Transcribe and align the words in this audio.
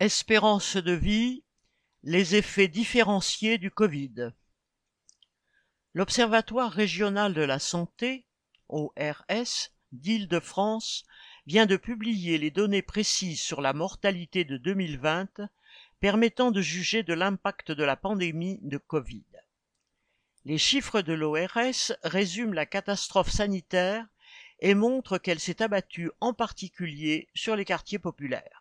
Espérance 0.00 0.78
de 0.78 0.92
vie, 0.92 1.44
les 2.04 2.34
effets 2.34 2.68
différenciés 2.68 3.58
du 3.58 3.70
Covid. 3.70 4.32
L'Observatoire 5.92 6.72
régional 6.72 7.34
de 7.34 7.42
la 7.42 7.58
santé, 7.58 8.24
ORS, 8.70 9.68
d'Île-de-France 9.92 11.04
vient 11.44 11.66
de 11.66 11.76
publier 11.76 12.38
les 12.38 12.50
données 12.50 12.80
précises 12.80 13.42
sur 13.42 13.60
la 13.60 13.74
mortalité 13.74 14.44
de 14.44 14.56
2020 14.56 15.50
permettant 16.00 16.50
de 16.50 16.62
juger 16.62 17.02
de 17.02 17.12
l'impact 17.12 17.70
de 17.70 17.84
la 17.84 17.96
pandémie 17.96 18.58
de 18.62 18.78
Covid. 18.78 19.26
Les 20.46 20.56
chiffres 20.56 21.02
de 21.02 21.12
l'ORS 21.12 21.92
résument 22.04 22.54
la 22.54 22.64
catastrophe 22.64 23.30
sanitaire 23.30 24.06
et 24.60 24.72
montrent 24.72 25.18
qu'elle 25.18 25.40
s'est 25.40 25.60
abattue 25.60 26.10
en 26.20 26.32
particulier 26.32 27.28
sur 27.34 27.54
les 27.54 27.66
quartiers 27.66 27.98
populaires. 27.98 28.59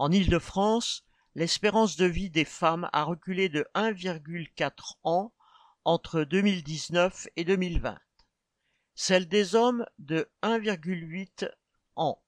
En 0.00 0.12
Île-de-France, 0.12 1.02
l'espérance 1.34 1.96
de 1.96 2.04
vie 2.04 2.30
des 2.30 2.44
femmes 2.44 2.88
a 2.92 3.02
reculé 3.02 3.48
de 3.48 3.66
1,4 3.74 4.94
ans 5.02 5.32
entre 5.84 6.22
2019 6.22 7.26
et 7.34 7.42
2020, 7.42 7.98
celle 8.94 9.26
des 9.26 9.56
hommes 9.56 9.84
de 9.98 10.30
1,8 10.44 11.50
ans. 11.96 12.22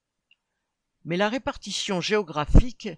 Mais 1.04 1.16
la 1.16 1.28
répartition 1.28 2.00
géographique, 2.00 2.88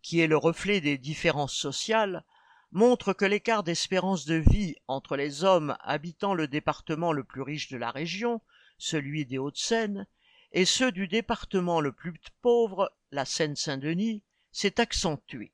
qui 0.00 0.20
est 0.20 0.26
le 0.26 0.38
reflet 0.38 0.80
des 0.80 0.96
différences 0.96 1.54
sociales, 1.54 2.24
montre 2.70 3.12
que 3.12 3.26
l'écart 3.26 3.62
d'espérance 3.62 4.24
de 4.24 4.36
vie 4.36 4.76
entre 4.88 5.14
les 5.14 5.44
hommes 5.44 5.76
habitant 5.80 6.32
le 6.32 6.48
département 6.48 7.12
le 7.12 7.24
plus 7.24 7.42
riche 7.42 7.68
de 7.68 7.76
la 7.76 7.90
région, 7.90 8.40
celui 8.78 9.26
des 9.26 9.36
Hauts-de-Seine, 9.36 10.06
et 10.52 10.64
ceux 10.64 10.92
du 10.92 11.08
département 11.08 11.80
le 11.80 11.92
plus 11.92 12.14
pauvre, 12.40 12.92
la 13.10 13.24
Seine-Saint-Denis, 13.24 14.22
s'est 14.52 14.80
accentué. 14.80 15.52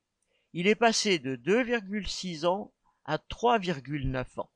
Il 0.53 0.67
est 0.67 0.75
passé 0.75 1.19
de 1.19 1.35
2,6 1.35 2.45
ans 2.45 2.73
à 3.05 3.17
3,9 3.17 4.39
ans. 4.39 4.51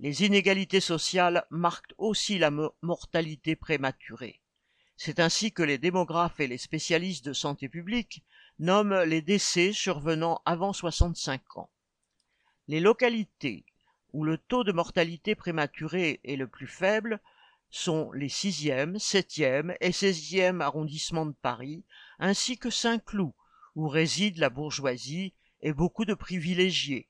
Les 0.00 0.24
inégalités 0.24 0.80
sociales 0.80 1.44
marquent 1.50 1.94
aussi 1.98 2.38
la 2.38 2.50
mortalité 2.82 3.56
prématurée. 3.56 4.40
C'est 4.96 5.20
ainsi 5.20 5.52
que 5.52 5.62
les 5.62 5.78
démographes 5.78 6.40
et 6.40 6.46
les 6.46 6.58
spécialistes 6.58 7.24
de 7.24 7.32
santé 7.32 7.68
publique 7.68 8.24
nomment 8.58 9.02
les 9.02 9.22
décès 9.22 9.72
survenant 9.72 10.40
avant 10.44 10.72
65 10.72 11.58
ans. 11.58 11.70
Les 12.66 12.80
localités 12.80 13.64
où 14.12 14.24
le 14.24 14.38
taux 14.38 14.64
de 14.64 14.72
mortalité 14.72 15.34
prématurée 15.34 16.20
est 16.24 16.36
le 16.36 16.48
plus 16.48 16.66
faible 16.66 17.20
sont 17.70 18.12
les 18.12 18.28
6e, 18.28 18.98
7e 18.98 19.76
et 19.80 19.90
16e 19.90 20.60
arrondissements 20.60 21.26
de 21.26 21.34
Paris, 21.42 21.84
ainsi 22.18 22.58
que 22.58 22.70
Saint-Cloud, 22.70 23.32
où 23.74 23.88
réside 23.88 24.38
la 24.38 24.50
bourgeoisie 24.50 25.34
et 25.60 25.72
beaucoup 25.72 26.04
de 26.04 26.14
privilégiés. 26.14 27.08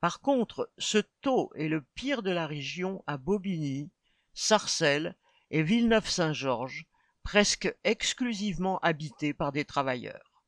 Par 0.00 0.20
contre, 0.20 0.70
ce 0.78 0.98
taux 1.20 1.52
est 1.54 1.68
le 1.68 1.82
pire 1.94 2.22
de 2.22 2.30
la 2.30 2.46
région 2.46 3.04
à 3.06 3.16
Bobigny, 3.16 3.90
Sarcelles 4.34 5.16
et 5.50 5.62
Villeneuve-Saint-Georges, 5.62 6.86
presque 7.22 7.72
exclusivement 7.84 8.78
habitées 8.80 9.34
par 9.34 9.52
des 9.52 9.64
travailleurs. 9.64 10.42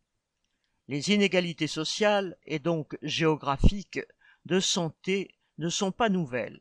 Les 0.88 1.10
inégalités 1.10 1.66
sociales 1.66 2.36
et 2.44 2.58
donc 2.58 2.98
géographiques 3.02 4.00
de 4.44 4.60
santé 4.60 5.34
ne 5.58 5.68
sont 5.68 5.92
pas 5.92 6.08
nouvelles. 6.08 6.60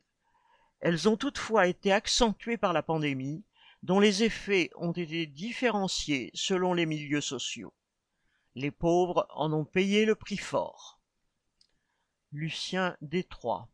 Elles 0.85 1.07
ont 1.07 1.15
toutefois 1.15 1.67
été 1.67 1.93
accentuées 1.93 2.57
par 2.57 2.73
la 2.73 2.83
pandémie, 2.83 3.45
dont 3.83 4.01
les 4.01 4.23
effets 4.23 4.69
ont 4.75 4.91
été 4.91 5.25
différenciés 5.25 6.29
selon 6.33 6.73
les 6.73 6.85
milieux 6.85 7.21
sociaux. 7.21 7.73
Les 8.55 8.69
pauvres 8.69 9.25
en 9.29 9.53
ont 9.53 9.63
payé 9.63 10.03
le 10.03 10.15
prix 10.15 10.35
fort. 10.35 10.99
Lucien 12.33 12.97
Détroit 12.99 13.69